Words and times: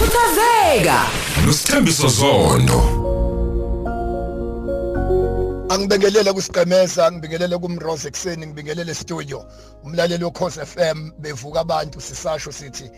khuthazeka 0.00 0.98
nosithembiso 1.46 2.08
zondo 2.08 2.80
angibingelele 5.68 6.32
kusiqemeza 6.32 7.12
ngibingelele 7.12 7.58
kumrose 7.58 8.08
ekseni 8.08 8.46
ngibingelele 8.46 8.94
studio 8.94 9.44
umlaleli 9.84 10.24
wokhosi 10.24 10.60
FM 10.60 11.10
bevuka 11.18 11.60
abantu 11.60 12.00
sisasho 12.00 12.52
sithi 12.52 12.90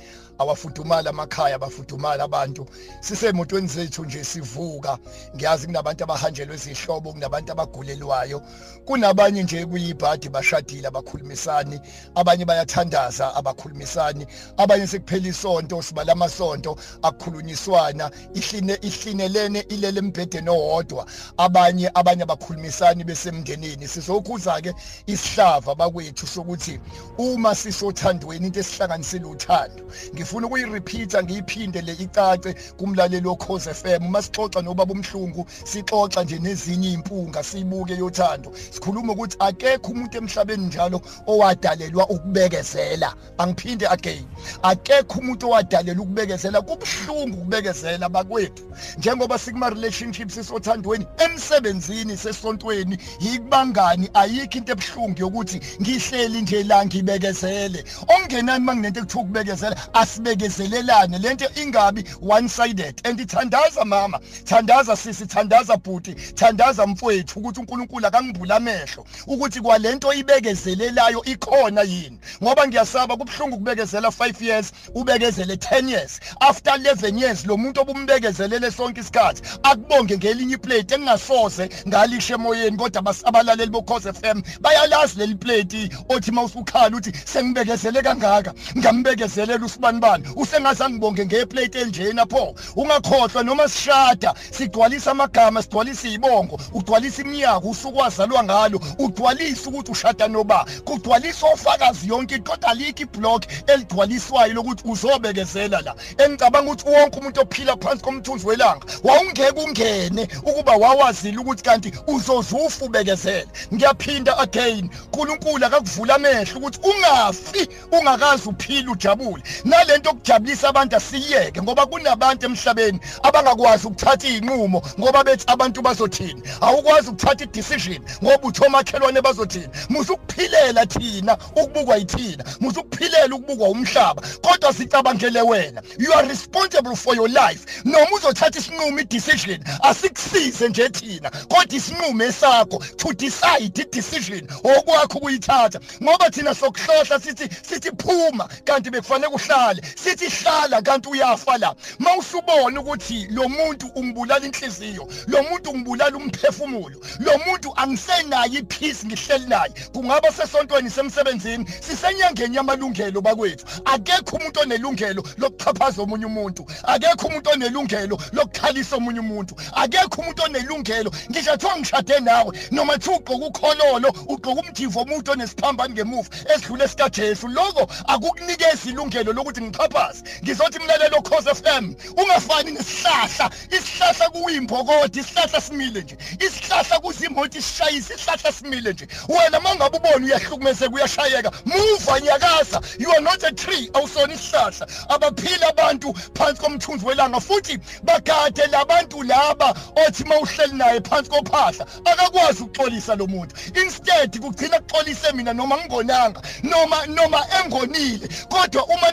awafudumala 0.42 1.10
amakhaya 1.10 1.58
bafudumala 1.58 2.24
abantu. 2.24 2.66
Sisemotweni 3.00 3.68
zethu 3.68 4.04
nje 4.04 4.24
sivuka. 4.24 4.98
Ngiyazi 5.36 5.66
kunabantu 5.66 6.04
abahanjelwe 6.04 6.54
izihlobo 6.56 7.12
kunabantu 7.12 7.52
abagulelwayo. 7.52 8.42
Kunabanye 8.84 9.42
nje 9.42 9.66
kuyibhadi 9.66 10.28
bashadile 10.28 10.88
abakhulumisani. 10.88 11.80
Abanye 12.14 12.44
bayathandaza 12.44 13.34
abakhulumisani. 13.34 14.26
Abanye 14.56 14.86
sekuphela 14.86 15.28
isonto 15.28 15.82
sibala 15.82 16.12
amasonto 16.12 16.76
akukhulunyiswana 17.02 18.10
ihline 18.34 18.78
ihlinelene 18.82 19.60
ilele 19.68 19.98
embhedeni 19.98 20.48
owodwa 20.50 21.06
abanye 21.36 21.90
abanye 21.94 22.22
abakhulumisani 22.22 23.04
besemndenini. 23.04 23.88
Sizokhuza 23.88 24.60
ke 24.60 24.74
isihlava 25.06 25.74
bakwethu 25.74 26.26
sokuthi 26.26 26.80
uma 27.18 27.54
sisothandweni 27.54 28.46
into 28.46 28.60
esihlanganisile 28.60 29.24
uthando 29.24 29.84
ngifuna 30.32 30.46
ukuyirepeata 30.46 31.22
ngiyiphinde 31.22 31.82
le 31.82 31.92
icace 31.92 32.54
kumlaleli 32.76 33.28
wokhoze 33.28 33.74
FM 33.74 34.06
uma 34.06 34.22
sixoxa 34.22 34.62
nobaba 34.62 34.92
umhlungu 34.92 35.46
sixoxa 35.64 36.24
nje 36.24 36.38
nezinye 36.38 36.92
impunga 36.92 37.42
siyibuke 37.42 37.96
yothando. 37.96 38.52
Sikhuluma 38.70 39.12
ukuthi 39.12 39.36
akekho 39.38 39.92
umuntu 39.92 40.18
emhlabeni 40.18 40.66
njalo 40.66 41.02
owadalelwa 41.26 42.08
ukubekezela. 42.10 43.14
Angiphinde 43.38 43.86
again. 43.86 44.24
Akekho 44.62 45.18
umuntu 45.18 45.46
owadalelwa 45.46 46.04
ukubekezela 46.04 46.60
kubhlungu 46.62 47.36
ukubekezela 47.38 48.08
bakwethu. 48.08 48.62
Njengoba 48.98 49.38
sikuma 49.38 49.70
relationships 49.70 50.34
sisothandweni 50.34 51.06
emsebenzini 51.18 52.16
sesontweni 52.16 52.98
yikubangani 53.20 54.08
ayikho 54.14 54.58
into 54.58 54.72
ebhlungu 54.72 55.20
yokuthi 55.20 55.60
ngihleli 55.80 56.42
nje 56.42 56.62
la 56.62 56.86
ngibekezele. 56.86 57.84
Ongenani 58.08 58.64
manginento 58.64 59.00
ekuthiwa 59.00 59.22
ukubekezela 59.24 59.76
asibekezelelane 60.22 61.18
lento 61.18 61.46
ingabi 61.62 62.04
one 62.20 62.48
sided 62.48 63.00
and 63.04 63.20
ithandaza 63.20 63.84
mama 63.84 64.18
thandaza 64.44 64.96
sisi 64.96 65.26
thandaza 65.26 65.76
bhuti 65.76 66.14
thandaza 66.14 66.86
mfowethu 66.86 67.38
ukuthi 67.38 67.60
uNkulunkulu 67.60 68.06
akangibhula 68.06 68.56
amehlo 68.56 69.06
ukuthi 69.26 69.60
kwalento 69.60 70.12
ibekezelelayo 70.12 71.24
ikhona 71.24 71.82
yini. 71.82 72.18
Ngoba 72.42 72.68
ngiyasaba 72.68 73.16
kubhlungu 73.16 73.56
kubekezela 73.56 74.08
5 74.08 74.44
years 74.44 74.72
ubekezele 74.94 75.54
10 75.54 75.90
years. 75.90 76.20
After 76.40 76.74
11 76.74 77.20
years 77.20 77.46
lo 77.46 77.56
muntu 77.56 77.80
obumbekezelele 77.80 78.70
sonke 78.70 79.00
isikhathi 79.00 79.42
akubonge 79.62 80.16
ngelinye 80.16 80.54
iplate 80.54 80.94
engasoze 80.94 81.68
ngalishe 81.88 82.34
emoyeni. 82.34 82.76
Kodwa 82.76 83.14
abalaleli 83.24 83.70
bokhoze 83.70 84.12
FM 84.12 84.42
bayalazi 84.60 85.18
leli 85.18 85.34
plate 85.34 85.90
othi 86.08 86.30
mawusukhala 86.30 86.96
uthi 86.96 87.12
sengibekezele 87.24 88.02
kangaka 88.02 88.54
ngambekezelela 88.78 89.66
usibani 89.66 90.00
bani 90.02 90.24
usengaze 90.36 90.88
ngibonge 90.88 91.26
ngeplate 91.26 91.80
enjena 91.80 92.26
pho 92.26 92.54
ungakhohlwa 92.76 93.42
noma 93.42 93.68
sishada. 93.68 94.34
Sigcwalisa 94.50 95.10
amagama 95.10 95.62
sigcwalisa 95.62 96.08
izibongo 96.08 96.60
ugcwalisa 96.72 97.22
iminyaka 97.22 97.68
usuku 97.68 97.98
wazalwa 97.98 98.44
ngalo 98.44 98.80
ugcwalisa 98.98 99.70
ukuthi 99.70 99.92
ushada 99.92 100.28
noba. 100.28 100.66
Kugcwalisa 100.84 101.46
ofakazi 101.46 102.08
yonke 102.08 102.38
kodwa 102.38 102.70
alikho 102.70 103.02
iblock 103.02 103.44
eligcwaliswayo 103.66 104.54
lokuthi 104.54 104.82
uzobekezela 104.88 105.80
la. 105.80 105.94
Engicabanga 106.18 106.70
ukuthi 106.72 106.88
wonke 106.88 107.18
umuntu 107.18 107.40
ophila 107.40 107.76
phansi 107.76 108.04
komthunzi 108.04 108.46
welanga 108.46 108.86
wawungeke 109.04 109.60
ungene 109.60 110.28
ukuba 110.42 110.72
wawazile 110.72 111.38
ukuthi 111.38 111.62
kanti 111.62 111.92
uzozufa 112.06 112.84
ubekezele. 112.84 113.48
Ngiyaphinda 113.74 114.38
again 114.38 114.90
uNkulunkulu 115.22 115.66
akakuvula 115.66 116.14
amehlo 116.14 116.58
ukuthi 116.58 116.80
ungafi 116.82 117.68
ungakazi 117.92 118.48
uphila 118.48 118.92
ujabule. 118.92 119.42
Nalento 119.92 120.10
okujabulisa 120.10 120.68
abantu 120.68 120.96
asiyeke 120.96 121.62
ngoba 121.62 121.86
kunabantu 121.86 122.46
emhlabeni 122.46 123.00
abangakwazi 123.22 123.86
ukuthatha 123.86 124.28
izinqumo 124.28 124.82
ngoba 124.98 125.24
bethi 125.24 125.44
abantu 125.46 125.82
bazothini. 125.82 126.42
Awukwazi 126.60 127.10
ukuthatha 127.10 127.44
idecision 127.44 128.00
ngoba 128.22 128.48
uthomakhelwane 128.48 129.20
bazothini. 129.20 129.68
Musukuphilela 129.88 130.86
thina 130.86 131.36
ukubukwa 131.56 131.96
yithina. 131.96 132.44
Musukuphilela 132.60 133.34
ukubukwa 133.34 133.68
umhlaba 133.68 134.22
kodwa 134.42 134.72
sicabangele 134.72 135.42
wena. 135.42 135.82
You 135.98 136.12
are 136.12 136.26
responsible 136.26 136.96
for 136.96 137.14
your 137.14 137.28
life. 137.28 137.66
Noma 137.84 138.16
uzothatha 138.16 138.58
isinqumo 138.58 139.00
idecision 139.00 139.60
asikusize 139.82 140.68
nje 140.68 140.88
thina 140.88 141.30
kodwa 141.30 141.76
isinqumo 141.76 142.24
esakho 142.24 142.78
to 142.96 143.12
decide 143.12 143.82
idecision 143.82 144.48
okwakho 144.64 145.18
ukuyithatha. 145.18 145.80
Ngoba 146.02 146.30
thina 146.30 146.54
sokuhlohla 146.54 147.20
sithi 147.20 147.48
sithi 147.62 147.90
phuma 147.90 148.48
kanti 148.64 148.90
bekufanele 148.90 149.32
uhlale. 149.34 149.81
Sithi 149.96 150.28
hlala 150.28 150.82
kanti 150.82 151.08
uyafa 151.08 151.58
la. 151.58 151.74
Mawusubona 151.98 152.80
ukuthi 152.80 153.26
lo 153.30 153.48
muntu 153.48 153.86
ungibulala 153.94 154.46
inhliziyo 154.46 155.08
lo 155.26 155.42
muntu 155.42 155.70
ungibulala 155.70 156.16
umphefumulo 156.16 156.96
lo 157.18 157.38
muntu 157.46 157.72
angisenayo 157.76 158.58
ipeace 158.58 159.06
ngihleli 159.06 159.46
naye. 159.46 159.72
Kungaba 159.92 160.32
sesontweni 160.32 160.90
semsebenzini 160.90 161.66
sisenyangeni 161.80 162.56
yamalungelo 162.56 163.20
bakwethu. 163.20 163.66
Akekho 163.84 164.36
umuntu 164.36 164.60
onelungelo 164.60 165.22
lokuchaphaza 165.38 166.02
omunye 166.02 166.26
umuntu. 166.26 166.66
Akekho 166.82 167.26
umuntu 167.26 167.50
onelungelo 167.50 168.18
lokukhalisa 168.32 168.96
omunye 168.96 169.20
umuntu. 169.20 169.56
Akekho 169.72 170.20
umuntu 170.20 170.42
onelungelo 170.42 171.12
ngisho 171.30 171.52
kuthiwa 171.52 171.78
ngishade 171.78 172.20
nawe 172.20 172.58
noma 172.70 172.92
kuthiwa 172.92 173.16
ugqoka 173.16 173.46
ukhololo 173.46 174.08
ugqoka 174.28 174.60
umjivo 174.60 175.00
omuntu 175.00 175.32
onesiphambano 175.32 175.94
ngemuva 175.94 176.28
esidlule 176.54 176.88
sikaJesu 176.88 177.48
lokho 177.48 177.88
akukunikeza 178.06 178.88
ilungelo 178.90 179.32
lokuthi 179.32 179.60
ngichaphaze 179.72 180.22
ngizothi 180.44 180.78
mlalelo 180.78 181.22
Khosi 181.22 181.54
FM 181.54 181.94
ungafani 182.16 182.70
nesihlahla. 182.70 183.50
Isihlahla 183.70 184.30
kuyimbokodi 184.30 185.20
isihlahla 185.20 185.60
simile 185.60 186.00
nje. 186.02 186.16
Isihlahla 186.38 187.00
kuzimoto 187.00 187.58
isishayisa 187.58 188.14
isihlahla 188.14 188.52
simile 188.52 188.92
nje. 188.92 189.08
Wena 189.28 189.60
mangabe 189.60 189.96
ubona 189.96 190.26
uyahlukumezeka 190.26 190.94
uyashayeka 190.94 191.50
move 191.64 192.20
nyakaza. 192.22 192.80
You 192.98 193.10
are 193.12 193.20
not 193.20 193.42
a 193.42 193.52
tree 193.52 193.90
awusona 193.92 194.34
isihlahla. 194.34 194.86
Abaphila 195.08 195.68
abantu 195.68 196.12
phansi 196.34 196.62
komthunzi 196.62 197.06
welanga 197.06 197.40
futhi 197.40 197.78
bagade 198.04 198.66
labantu 198.66 199.22
laba 199.22 199.74
othi 200.06 200.24
mawuhleli 200.24 200.74
naye 200.74 201.00
phansi 201.00 201.30
kophahla 201.30 201.86
akakwazi 202.04 202.62
ukuxolisa 202.62 203.16
lo 203.16 203.26
muntu. 203.26 203.54
Instead 203.74 204.38
kugcina 204.40 204.80
kuxolise 204.80 205.32
mina 205.32 205.52
noma 205.52 205.76
ngingonanga 205.76 206.42
noma 206.62 207.06
noma 207.06 207.46
engonile. 207.60 208.28
Kodwa 208.48 208.86
uma 208.86 209.10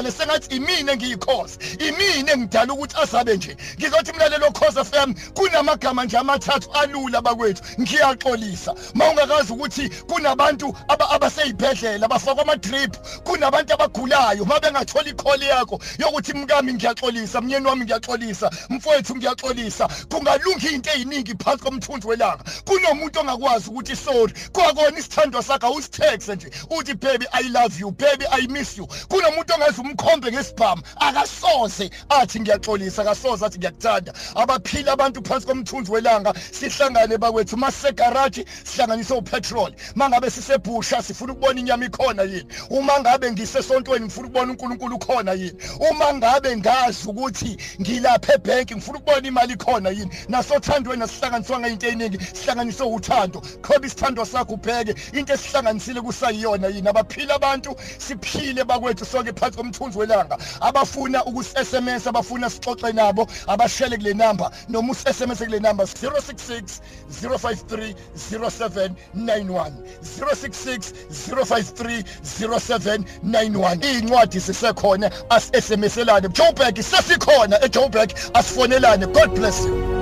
nangivezele 0.00 0.10
sengathi 0.10 0.56
imina 0.56 0.92
engiyikhosi 0.92 1.58
imina 1.78 2.32
engidala 2.32 2.72
ukuthi 2.72 2.96
asabe 3.02 3.36
nje. 3.36 3.56
Ngizothi 3.78 4.12
mlalelo 4.12 4.50
Khosi 4.50 4.84
FM 4.84 5.14
kunamagama 5.34 6.04
nje 6.04 6.18
amathathu 6.18 6.70
alula 6.72 7.22
bakwethu. 7.22 7.62
Ngiyaxolisa. 7.80 8.74
Mawungakazi 8.94 9.52
ukuthi 9.52 9.88
kunabantu 9.88 10.76
abaseyibhedlela 10.88 12.06
abafakwa 12.06 12.42
ama 12.42 12.56
drip 12.56 12.96
kunabantu 13.24 13.74
abagulayo 13.74 14.44
mabengathola 14.44 15.10
ikholi 15.10 15.46
yakho 15.46 15.80
yokuthi 15.98 16.32
mkami 16.32 16.74
ngiyaxolisa 16.74 17.40
myeni 17.40 17.66
wami 17.66 17.84
ngiyaxolisa 17.84 18.50
mfowethu 18.70 19.16
ngiyaxolisa. 19.16 19.88
Kungalunga 20.08 20.70
into 20.70 20.90
eziningi 20.90 21.34
phansi 21.34 21.64
komthunzi 21.64 22.06
welanga. 22.06 22.44
Kunomuntu 22.64 23.20
ongakwazi 23.20 23.70
ukuthi 23.70 23.96
sorry 23.96 24.34
kwakona 24.52 24.98
isithandwa 24.98 25.42
sakhe 25.42 25.66
awusitext 25.66 26.28
nje. 26.28 26.50
Uthi 26.70 26.94
baby 26.94 27.26
i 27.32 27.48
love 27.48 27.80
you. 27.80 27.90
Baby 27.90 28.24
i 28.30 28.46
miss 28.48 28.78
you. 28.78 28.86
Kunomuntu 29.08 29.54
ongazi 29.54 29.80
umkhombe 29.90 30.32
ngesibhamu. 30.32 30.82
Akasoze 30.96 31.90
athi 32.08 32.40
ngiyaxolisa 32.40 33.02
akasoze 33.02 33.46
athi 33.46 33.58
ngiyakuthanda. 33.58 34.12
Abaphila 34.34 34.92
abantu 34.92 35.22
phansi 35.22 35.46
komthunzi 35.46 35.92
welanga 35.92 36.34
sihlangane 36.52 37.18
bakwethu. 37.18 37.56
Masegaraji 37.56 38.44
sihlanganise 38.64 39.14
upetrol 39.14 39.72
mangabe 39.94 40.30
sisebhusha 40.30 41.02
sifuna 41.02 41.32
ukubona 41.32 41.60
inyama 41.60 41.84
ikhona 41.84 42.22
yini? 42.22 42.46
Uma 42.70 43.00
ngabe 43.00 43.32
ngisesontweni 43.32 44.04
ngifuna 44.06 44.26
ukubona 44.28 44.52
uNkulunkulu 44.52 44.96
ukhona 44.96 45.32
yini? 45.32 45.58
Uma 45.90 46.14
ngabe 46.14 46.56
ngazi 46.56 47.08
ukuthi 47.08 47.56
ngilapha 47.80 48.34
ebank 48.34 48.72
ngifuna 48.72 48.98
ukubona 48.98 49.28
imali 49.28 49.52
ikhona 49.52 49.90
yini? 49.90 50.10
Nasothandweni 50.28 51.02
asihlanganiswa 51.02 51.60
ngeinto 51.60 51.86
eziningi 51.86 52.18
sihlanganiswe 52.34 52.86
uthando. 52.86 53.42
Khoba 53.62 53.86
isithando 53.86 54.24
sakho 54.24 54.54
ubheke. 54.54 54.94
Into 55.12 55.32
esihlanganisile 55.34 56.00
kusayiyona 56.00 56.68
yini? 56.68 56.88
Abaphila 56.88 57.34
abantu 57.34 57.76
siphile 57.98 58.64
bakwethu 58.64 59.04
sonke 59.04 59.32
phansi 59.32 59.56
komthunzi 59.58 59.79
umthunzi 59.80 59.98
welanga 59.98 60.38
abafuna 60.60 61.24
ukus-sms 61.24 62.06
abafuna 62.06 62.50
sixoxe 62.50 62.92
nabo 62.92 63.26
abashele 63.46 63.96
kule 63.96 64.14
number. 64.14 64.50
Noma 64.68 64.92
us-sms 64.92 65.38
kule 65.38 65.58
number 65.60 65.86
066 65.86 66.80
053 67.10 67.94
0791 68.14 69.72
066 70.02 70.92
053 71.10 72.04
0791 72.22 73.84
iy'ncwadi 73.84 74.40
sisekhona 74.40 75.10
as-sms-elane 75.30 76.28
joburg 76.28 76.82
sesikhona. 76.82 77.58
Ejoburg 77.64 78.12
asifonelane. 78.34 79.06
God 79.06 79.34
bless 79.34 79.60
you. 79.64 80.00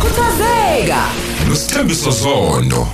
Khuthazeka. 0.00 1.02
Nosithembiso 1.48 2.10
zondo. 2.10 2.86